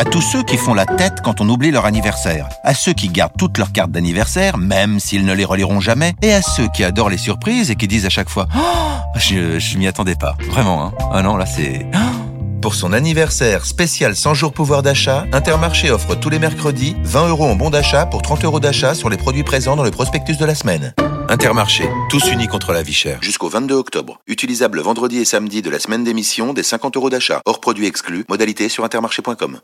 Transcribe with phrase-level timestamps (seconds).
[0.00, 2.48] À tous ceux qui font la tête quand on oublie leur anniversaire.
[2.64, 6.14] À ceux qui gardent toutes leurs cartes d'anniversaire, même s'ils ne les reliront jamais.
[6.22, 9.76] Et à ceux qui adorent les surprises et qui disent à chaque fois oh, Je,
[9.76, 10.36] m'y attendais pas.
[10.48, 10.92] Vraiment, hein.
[11.12, 11.84] Ah non, là c'est.
[11.94, 11.98] Oh.
[12.62, 17.44] Pour son anniversaire spécial 100 jours pouvoir d'achat, Intermarché offre tous les mercredis 20 euros
[17.44, 20.46] en bon d'achat pour 30 euros d'achat sur les produits présents dans le prospectus de
[20.46, 20.94] la semaine.
[21.28, 23.18] Intermarché, tous unis contre la vie chère.
[23.20, 24.18] Jusqu'au 22 octobre.
[24.26, 27.42] Utilisable vendredi et samedi de la semaine d'émission des 50 euros d'achat.
[27.44, 28.24] Hors produits exclus.
[28.30, 29.60] Modalité sur intermarché.com.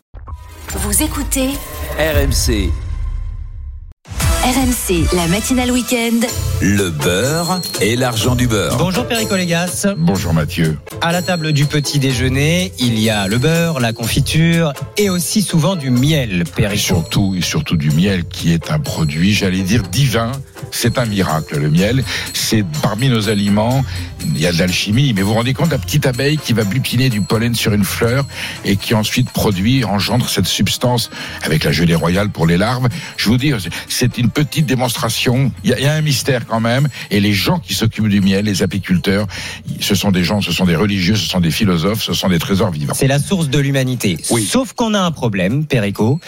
[0.74, 1.50] Vous écoutez
[1.98, 2.85] RMC.
[4.46, 6.20] RMC, la matinale week-end.
[6.60, 8.76] Le beurre et l'argent du beurre.
[8.76, 9.88] Bonjour Perico Légas.
[9.98, 10.78] Bonjour Mathieu.
[11.00, 15.42] À la table du petit déjeuner, il y a le beurre, la confiture et aussi
[15.42, 16.76] souvent du miel, Perico.
[16.78, 20.30] Surtout et surtout du miel qui est un produit, j'allais dire divin.
[20.70, 22.04] C'est un miracle le miel.
[22.32, 23.84] C'est parmi nos aliments.
[24.24, 26.64] Il y a de l'alchimie, mais vous vous rendez compte la petite abeille qui va
[26.64, 28.24] butiner du pollen sur une fleur
[28.64, 31.10] et qui ensuite produit, engendre cette substance
[31.42, 32.88] avec la gelée royale pour les larves.
[33.16, 33.52] Je vous dis,
[33.88, 35.50] c'est une petite démonstration.
[35.64, 36.88] Il y, a, il y, a, un mystère quand même.
[37.10, 39.26] Et les gens qui s'occupent du miel, les apiculteurs,
[39.80, 42.38] ce sont des gens, ce sont des religieux, ce sont des philosophes, ce sont des
[42.38, 42.92] trésors vivants.
[42.94, 44.18] C'est la source de l'humanité.
[44.30, 44.44] Oui.
[44.44, 46.20] Sauf qu'on a un problème, Perico,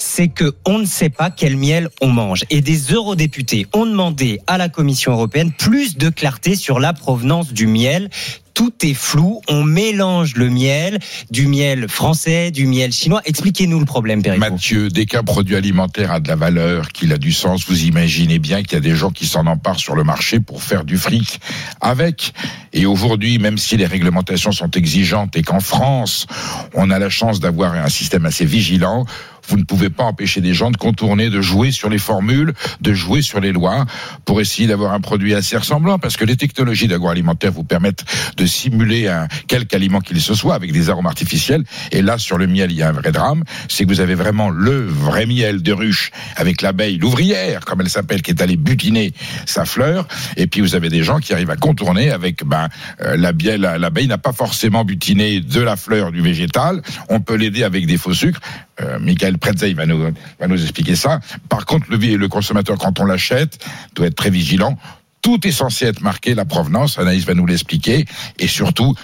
[0.00, 2.44] c'est que on ne sait pas quel miel on mange.
[2.50, 7.52] Et des eurodéputés ont demandé à la Commission européenne plus de clarté sur la provenance
[7.52, 8.10] du miel
[8.54, 9.40] tout est flou.
[9.48, 10.98] On mélange le miel,
[11.30, 13.22] du miel français, du miel chinois.
[13.24, 14.40] Expliquez-nous le problème, Perico.
[14.40, 18.38] Mathieu, dès qu'un produit alimentaire a de la valeur, qu'il a du sens, vous imaginez
[18.38, 20.96] bien qu'il y a des gens qui s'en emparent sur le marché pour faire du
[20.96, 21.40] fric
[21.80, 22.32] avec.
[22.72, 26.26] Et aujourd'hui, même si les réglementations sont exigeantes et qu'en France,
[26.74, 29.04] on a la chance d'avoir un système assez vigilant,
[29.48, 32.92] vous ne pouvez pas empêcher des gens de contourner, de jouer sur les formules, de
[32.92, 33.86] jouer sur les lois
[34.24, 38.04] pour essayer d'avoir un produit assez ressemblant parce que les technologies d'agroalimentaire vous permettent
[38.36, 41.64] de simuler un quelque aliment qu'il se soit avec des arômes artificiels.
[41.90, 44.14] Et là sur le miel il y a un vrai drame, c'est que vous avez
[44.14, 48.56] vraiment le vrai miel de ruche avec l'abeille, l'ouvrière comme elle s'appelle qui est allée
[48.56, 49.12] butiner
[49.46, 50.06] sa fleur.
[50.36, 52.68] Et puis vous avez des gens qui arrivent à contourner avec ben
[53.00, 57.64] euh, l'abeille l'abeille n'a pas forcément butiné de la fleur du végétal, on peut l'aider
[57.64, 58.40] avec des faux sucres
[58.82, 59.36] euh, Michael
[59.76, 61.20] va nous, expliquer ça.
[61.48, 64.76] Par contre, le, le consommateur, quand on l'achète, doit être très vigilant.
[65.22, 68.04] Tout est censé être marqué, la provenance, Anaïs va nous l'expliquer,
[68.40, 68.96] et surtout,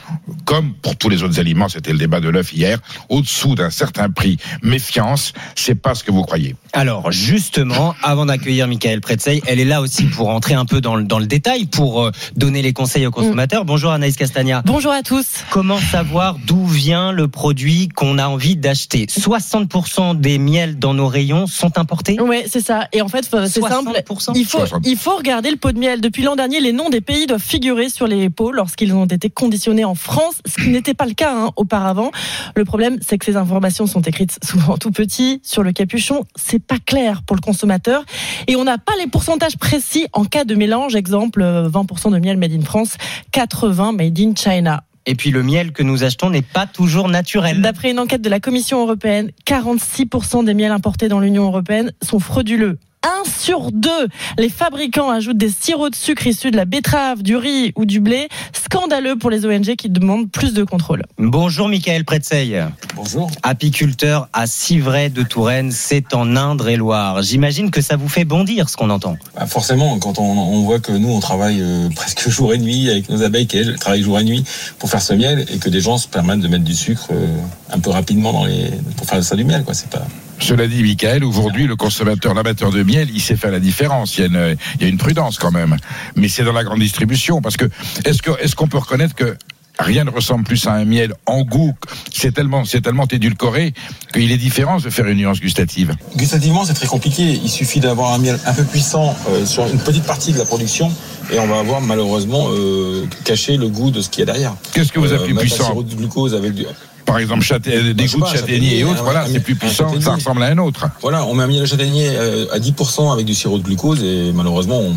[0.45, 4.11] comme pour tous les autres aliments, c'était le débat de l'œuf hier, au-dessous d'un certain
[4.11, 6.57] prix, méfiance, c'est pas ce que vous croyez.
[6.73, 10.97] Alors, justement, avant d'accueillir Michael Pretzey, elle est là aussi pour entrer un peu dans
[10.97, 13.65] le, dans le détail, pour euh, donner les conseils aux consommateurs.
[13.65, 13.69] Mmh.
[13.69, 14.63] Bonjour Anaïs Castagna.
[14.65, 15.45] Bonjour à tous.
[15.51, 19.07] Comment savoir d'où vient le produit qu'on a envie d'acheter?
[19.07, 22.19] 60% des miels dans nos rayons sont importés?
[22.21, 22.89] Oui, c'est ça.
[22.93, 24.03] Et en fait, c'est simple.
[24.35, 26.01] Il faut, il faut regarder le pot de miel.
[26.01, 29.31] Depuis l'an dernier, les noms des pays doivent figurer sur les pots lorsqu'ils ont été
[29.31, 32.11] conditionnés en France, ce qui n'était pas le cas hein, auparavant.
[32.55, 36.25] Le problème, c'est que ces informations sont écrites souvent tout petit sur le capuchon.
[36.37, 38.05] C'est pas clair pour le consommateur
[38.47, 40.95] et on n'a pas les pourcentages précis en cas de mélange.
[40.97, 42.97] Exemple, 20% de miel made in France,
[43.33, 44.83] 80 made in China.
[45.07, 47.63] Et puis le miel que nous achetons n'est pas toujours naturel.
[47.63, 52.19] D'après une enquête de la Commission européenne, 46% des miels importés dans l'Union européenne sont
[52.19, 52.79] frauduleux.
[53.03, 53.91] 1 sur 2.
[54.39, 58.01] Les fabricants ajoutent des sirops de sucre issus de la betterave, du riz ou du
[58.01, 58.29] blé.
[58.53, 61.05] Scandaleux pour les ONG qui demandent plus de contrôle.
[61.19, 62.63] Bonjour Michael Pretzey.
[62.97, 63.31] Bonjour.
[63.43, 67.23] Apiculteur à Civray de Touraine, c'est en Indre-et-Loire.
[67.23, 69.17] J'imagine que ça vous fait bondir ce qu'on entend.
[69.35, 72.91] Bah forcément, quand on, on, voit que nous on travaille euh, presque jour et nuit
[72.91, 74.45] avec nos abeilles qui elles travaillent jour et nuit
[74.79, 77.37] pour faire ce miel et que des gens se permettent de mettre du sucre euh,
[77.71, 80.07] un peu rapidement dans les pour faire ça du miel quoi, c'est pas
[80.41, 84.17] cela dit, Michael, aujourd'hui, le consommateur, l'amateur de miel, il sait faire la différence.
[84.17, 85.77] Il y a une, il y a une prudence quand même.
[86.17, 87.41] Mais c'est dans la grande distribution.
[87.41, 87.67] Parce que,
[88.05, 89.37] est-ce qu'on peut reconnaître que
[89.79, 91.75] rien ne ressemble plus à un miel en goût?
[92.13, 93.75] C'est tellement, c'est tellement édulcoré
[94.13, 95.95] qu'il est différent de faire une nuance gustative.
[96.17, 97.41] Gustativement, c'est très compliqué.
[97.43, 100.45] Il suffit d'avoir un miel un peu puissant euh, sur une petite partie de la
[100.45, 100.91] production
[101.33, 104.55] et on va avoir malheureusement euh, caché le goût de ce qu'il y a derrière.
[104.73, 105.75] Qu'est-ce que vous avez euh, puissant?
[105.83, 106.65] de glucose avec du
[107.09, 110.43] par exemple châtain, des goûts de châtaignier et autres, voilà, c'est plus puissant, ça ressemble
[110.43, 110.87] à un autre.
[111.01, 112.17] Voilà, on met un miel de châtaignier
[112.53, 114.95] à 10% avec du sirop de glucose et malheureusement on,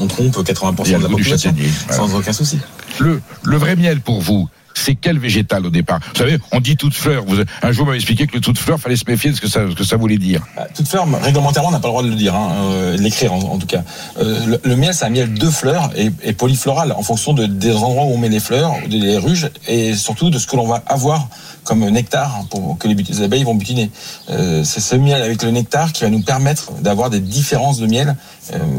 [0.00, 1.54] on trompe 80% de la population
[1.90, 2.58] sans aucun souci.
[2.98, 4.48] Le, le vrai miel pour vous,
[4.82, 7.24] c'est quel végétal au départ Vous savez, on dit toute fleur.
[7.62, 9.48] Un jour, vous m'avez expliqué que le toute fleur, fallait se méfier de ce que
[9.48, 10.42] ça, que ça voulait dire.
[10.56, 13.32] Bah, toute fleur, réglementairement, on n'a pas le droit de le dire, hein, euh, l'écrire
[13.32, 13.82] en, tout cas.
[14.18, 17.72] Euh, le, miel, c'est un miel de fleurs et, et, polyfloral en fonction de, des
[17.72, 20.82] endroits où on met les fleurs, des ruges et surtout de ce que l'on va
[20.86, 21.28] avoir
[21.64, 23.90] comme nectar pour que les, les abeilles vont butiner.
[24.30, 27.86] Euh, c'est ce miel avec le nectar qui va nous permettre d'avoir des différences de
[27.86, 28.16] miel.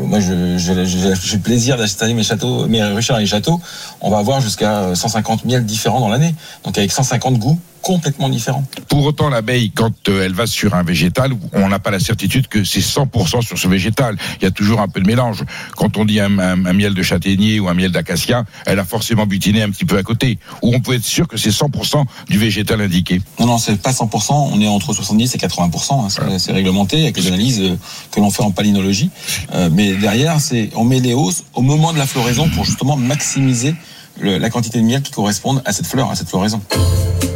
[0.06, 3.62] Moi, j'ai le plaisir d'acheter mes châteaux, mes et châteaux.
[4.02, 6.36] On va avoir jusqu'à 150 miels différents dans l'année.
[6.64, 8.64] Donc avec 150 goûts complètement différent.
[8.88, 12.48] Pour autant, l'abeille, quand euh, elle va sur un végétal, on n'a pas la certitude
[12.48, 14.16] que c'est 100% sur ce végétal.
[14.40, 15.44] Il y a toujours un peu de mélange.
[15.76, 19.62] Quand on dit un, miel de châtaignier ou un miel d'acacia, elle a forcément butiné
[19.62, 20.40] un petit peu à côté.
[20.62, 23.22] Ou on peut être sûr que c'est 100% du végétal indiqué.
[23.40, 24.32] Non, non, c'est pas 100%.
[24.54, 26.06] On est entre 70 et 80%.
[26.06, 26.38] Hein.
[26.40, 27.76] C'est réglementé avec les analyses euh,
[28.12, 29.10] que l'on fait en palynologie.
[29.54, 32.96] Euh, mais derrière, c'est on met les hausses au moment de la floraison pour justement
[32.96, 33.76] maximiser
[34.22, 36.62] la quantité de miel qui correspond à cette fleur, à cette floraison.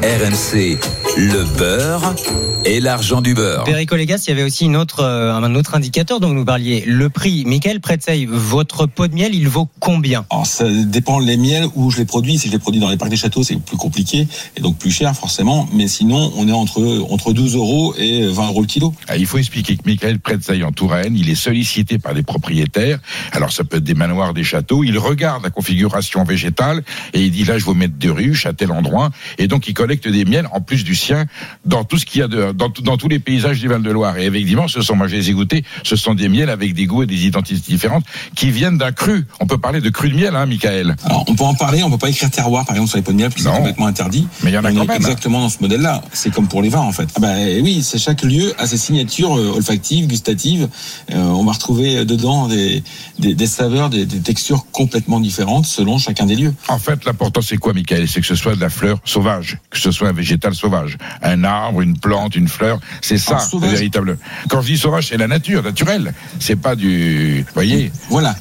[0.08, 0.80] RMC,
[1.18, 2.16] le beurre
[2.64, 3.66] et l'argent du beurre.
[3.66, 6.86] Perico Légas, il y avait aussi une autre, euh, un autre indicateur dont vous parliez,
[6.88, 7.44] le prix.
[7.46, 10.26] Michael Pretzeil, votre pot de miel, il vaut combien?
[10.30, 12.38] Alors, ça dépend les miels où je les produis.
[12.38, 14.92] Si je les produis dans les parcs des châteaux, c'est plus compliqué et donc plus
[14.92, 15.68] cher forcément.
[15.74, 18.94] Mais sinon, on est entre, entre 12 euros et 20 euros le kilo.
[19.10, 23.00] Ah, il faut expliquer que Michael Pretzeil en Touraine, il est sollicité par des propriétaires.
[23.34, 24.86] Alors ça peut être des manoirs, des châteaux.
[24.86, 26.82] Il regarde la configuration végétale
[27.14, 29.12] et il dit là, je vais mettre des ruches à tel endroit.
[29.38, 31.26] Et donc il collecte des miels en plus du sien
[31.66, 34.18] dans tout ce qu'il y a de, dans, dans, tous les paysages du Val-de-Loire.
[34.18, 36.86] Et effectivement, ce sont, moi je les ai goûtés, ce sont des miels avec des
[36.86, 38.06] goûts et des identités différentes
[38.36, 39.26] qui viennent d'un cru.
[39.40, 41.90] On peut parler de cru de miel, hein, Michael Alors, on peut en parler, on
[41.90, 43.88] peut pas écrire terroir, par exemple, sur les pots de miel, parce que c'est complètement
[43.88, 44.28] interdit.
[44.44, 44.98] Mais il y en a quand même.
[44.98, 46.02] Exactement dans ce modèle-là.
[46.14, 47.10] C'est comme pour les vins, en fait.
[47.16, 50.68] Ah bah, oui, c'est chaque lieu a ses signatures euh, olfactives, gustatives.
[51.12, 52.84] Euh, on va retrouver dedans des,
[53.20, 56.54] des, des saveurs, des, des, textures complètement différentes selon chacun des lieux.
[56.68, 58.08] En fait, l'important, c'est quoi, Michael?
[58.08, 60.98] C'est que ce soit de la fleur sauvage, que ce soit un végétal sauvage.
[61.22, 64.18] Un arbre, une plante, une fleur, c'est ça, le véritable.
[64.50, 66.14] Quand je dis sauvage, c'est la nature, naturelle.
[66.40, 67.46] C'est pas du.
[67.54, 68.36] voyez Voilà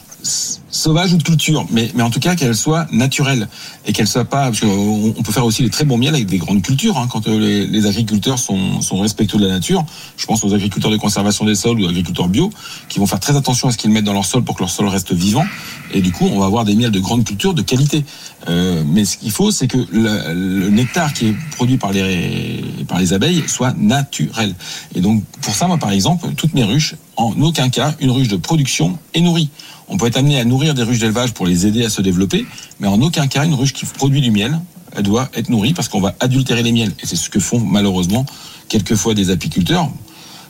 [0.70, 3.48] sauvage ou de culture, mais, mais en tout cas qu'elle soit naturelle
[3.86, 4.46] et qu'elle soit pas.
[4.46, 7.08] Parce qu'on on peut faire aussi des très bons miels avec des grandes cultures hein,
[7.10, 9.84] quand euh, les, agriculteurs sont, respectueux de la nature.
[10.16, 12.50] Je pense aux agriculteurs de conservation des sols ou agriculteurs bio
[12.88, 14.70] qui vont faire très attention à ce qu'ils mettent dans leur sol pour que leur
[14.70, 15.44] sol reste vivant.
[15.92, 18.04] Et du coup, on va avoir des miels de grande culture, de qualité.
[18.48, 22.64] Euh, mais ce qu'il faut, c'est que le, le, nectar qui est produit par les,
[22.86, 24.54] par les abeilles soit naturel.
[24.94, 28.28] Et donc, pour ça, moi, par exemple, toutes mes ruches, en aucun cas, une ruche
[28.28, 29.50] de production est nourrie.
[29.88, 32.44] On peut être amené à nourrir des ruches d'élevage pour les aider à se développer,
[32.80, 34.58] mais en aucun cas une ruche qui produit du miel,
[34.96, 36.92] elle doit être nourrie parce qu'on va adultérer les miels.
[37.02, 38.26] Et c'est ce que font malheureusement
[38.68, 39.90] quelquefois des apiculteurs.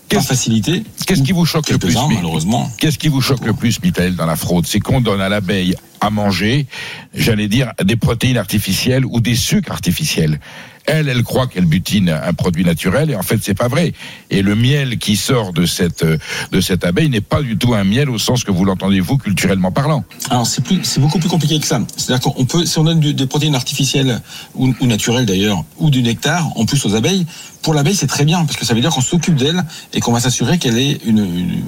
[0.08, 0.84] Par facilité.
[1.04, 4.26] Qu'est-ce qui vous choque le plus, malheureusement Qu'est-ce qui vous choque le plus, Michael, dans
[4.26, 4.64] la fraude?
[4.64, 6.66] C'est qu'on donne à l'abeille à manger,
[7.12, 10.38] j'allais dire, des protéines artificielles ou des sucres artificiels.
[10.86, 13.92] Elle, elle croit qu'elle butine un produit naturel et en fait c'est pas vrai.
[14.30, 17.84] Et le miel qui sort de cette de cette abeille n'est pas du tout un
[17.84, 20.04] miel au sens que vous l'entendez vous culturellement parlant.
[20.30, 21.80] Alors c'est beaucoup plus compliqué que ça.
[21.96, 24.20] C'est-à-dire qu'on peut si on donne des protéines artificielles
[24.54, 27.26] ou, ou naturelles d'ailleurs ou du nectar en plus aux abeilles,
[27.62, 30.12] pour l'abeille c'est très bien parce que ça veut dire qu'on s'occupe d'elle et qu'on
[30.12, 31.62] va s'assurer qu'elle ait une, une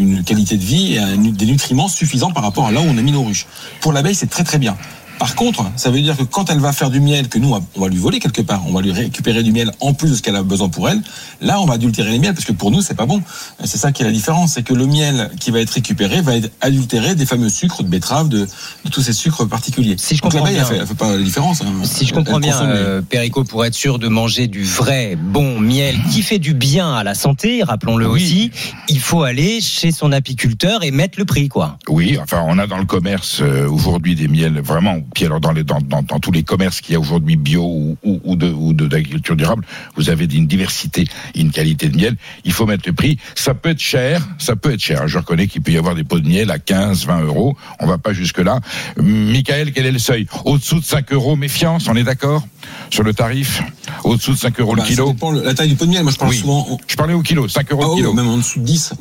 [0.00, 3.02] une qualité de vie et des nutriments suffisants par rapport à là où on a
[3.02, 3.46] mis nos ruches.
[3.80, 4.76] Pour l'abeille, c'est très très bien.
[5.20, 7.80] Par contre, ça veut dire que quand elle va faire du miel, que nous, on
[7.80, 10.22] va lui voler quelque part, on va lui récupérer du miel en plus de ce
[10.22, 11.02] qu'elle a besoin pour elle,
[11.42, 13.22] là, on va adultérer les miels, parce que pour nous, c'est pas bon.
[13.62, 16.36] C'est ça qui est la différence, c'est que le miel qui va être récupéré va
[16.36, 18.48] être adultéré des fameux sucres de betterave, de,
[18.90, 19.96] tous ces sucres particuliers.
[19.98, 21.60] Si je comprends bien, elle fait, pas la différence.
[21.60, 21.66] Hein.
[21.82, 25.96] Si je comprends bien, euh, Perico, pour être sûr de manger du vrai, bon miel
[26.10, 28.52] qui fait du bien à la santé, rappelons-le aussi,
[28.88, 31.76] il faut aller chez son apiculteur et mettre le prix, quoi.
[31.90, 35.52] Oui, enfin, on a dans le commerce euh, aujourd'hui des miels vraiment puis alors dans,
[36.20, 39.64] tous les commerces qu'il y a aujourd'hui bio ou d'agriculture durable,
[39.96, 41.04] vous avez une diversité,
[41.34, 42.16] une qualité de miel.
[42.44, 43.18] Il faut mettre le prix.
[43.34, 45.08] Ça peut être cher, ça peut être cher.
[45.08, 47.56] Je reconnais qu'il peut y avoir des pots de miel à 15, 20 euros.
[47.80, 48.60] On va pas jusque là.
[48.96, 50.26] Michael, quel est le seuil?
[50.44, 51.88] Au-dessous de 5 euros, méfiance.
[51.88, 52.46] On est d'accord?
[52.90, 53.62] Sur le tarif?
[54.04, 55.06] Au-dessous de 5 euros le bah, kilo.
[55.06, 56.02] Ça dépend la taille du pot de miel.
[56.02, 56.78] Moi, je parle souvent.
[56.86, 58.12] Je parlais au kilo, 5 euros ah, le kilo.
[58.12, 58.92] même en dessous de 10.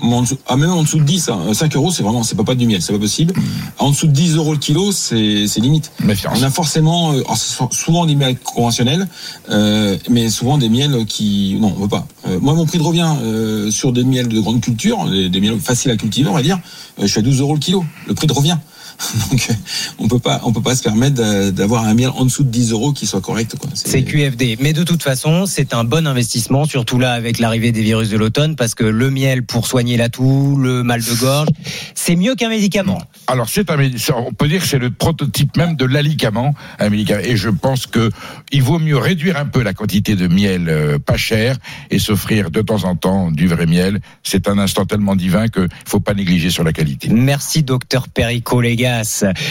[0.48, 1.70] Ah, même en dessous de 10, 5 hein.
[1.76, 3.34] euros, c'est vraiment, c'est pas pas du miel, c'est pas possible.
[3.78, 5.92] En dessous de 10 euros le kilo, c'est limite.
[6.04, 6.38] Méfiance.
[6.40, 7.24] On a forcément, euh,
[7.72, 9.08] souvent des miels conventionnels,
[9.50, 12.08] euh, mais souvent des miels qui, non, on veut pas.
[12.28, 15.42] Euh, moi, mon prix de revient euh, sur des miels de grande culture, des, des
[15.42, 16.60] miels faciles à cultiver, on va dire,
[17.00, 17.84] je suis à 12 euros le kilo.
[18.08, 18.58] Le prix de revient.
[19.32, 19.50] Donc
[19.98, 22.72] on peut pas on peut pas se permettre d'avoir un miel en dessous de 10
[22.72, 23.56] euros qui soit correct.
[23.74, 27.82] C'est QFD, mais de toute façon c'est un bon investissement, surtout là avec l'arrivée des
[27.82, 31.48] virus de l'automne, parce que le miel pour soigner la toux, le mal de gorge,
[31.96, 33.02] c'est mieux qu'un médicament.
[33.28, 33.78] Alors c'est un
[34.16, 37.22] on peut dire que c'est le prototype même de l'alicament, un médicament.
[37.24, 38.10] Et je pense que
[38.52, 41.58] il vaut mieux réduire un peu la quantité de miel euh, pas cher
[41.90, 44.00] et s'offrir de temps en temps du vrai miel.
[44.24, 47.10] C'est un instant tellement divin que faut pas négliger sur la qualité.
[47.10, 48.60] Merci docteur Perico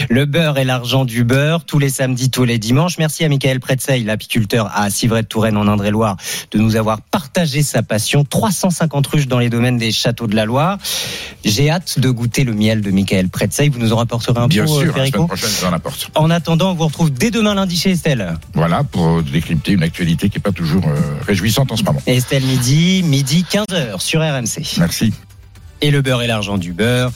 [0.09, 2.97] Le beurre et l'argent du beurre tous les samedis, tous les dimanches.
[2.97, 6.17] Merci à Michael Pretzeil, l'apiculteur à Civray-de-Touraine en Indre-et-Loire,
[6.51, 8.23] de nous avoir partagé sa passion.
[8.23, 10.77] 350 ruches dans les domaines des châteaux de la Loire.
[11.45, 13.69] J'ai hâte de goûter le miel de Michael Pretzeil.
[13.69, 16.11] Vous nous en rapporterez un Bien pot, sûr, Perico la semaine prochaine, j'en apporte.
[16.15, 18.35] En attendant, on vous retrouve dès demain lundi chez Estelle.
[18.53, 22.01] Voilà, pour décrypter une actualité qui n'est pas toujours euh, réjouissante en ce moment.
[22.05, 24.79] Estelle midi, midi 15h sur RMC.
[24.79, 25.13] Merci.
[25.81, 27.11] Et le beurre et l'argent du beurre,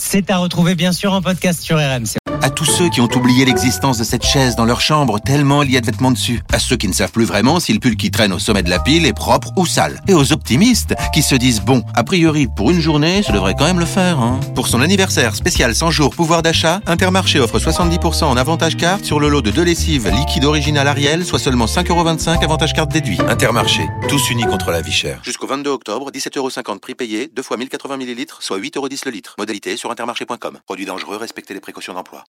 [0.00, 2.19] c'est à retrouver bien sûr en podcast sur RMC.
[2.60, 5.78] Tous ceux qui ont oublié l'existence de cette chaise dans leur chambre tellement il y
[5.78, 6.42] a de vêtements dessus.
[6.52, 8.68] À ceux qui ne savent plus vraiment si le pull qui traîne au sommet de
[8.68, 9.98] la pile est propre ou sale.
[10.08, 13.64] Et aux optimistes qui se disent bon, a priori pour une journée, ça devrait quand
[13.64, 14.20] même le faire.
[14.20, 14.40] Hein.
[14.54, 19.20] Pour son anniversaire spécial 100 jours pouvoir d'achat, Intermarché offre 70% en avantage carte sur
[19.20, 23.16] le lot de deux lessives liquide original Ariel, soit seulement 5,25€ avantage carte déduit.
[23.26, 25.20] Intermarché, tous unis contre la vie chère.
[25.24, 29.34] Jusqu'au 22 octobre, 17,50€ prix payé, 2 fois 1080 ml, soit 8,10€ le litre.
[29.38, 30.58] Modalité sur intermarché.com.
[30.66, 32.24] Produit dangereux, respectez les précautions d'emploi.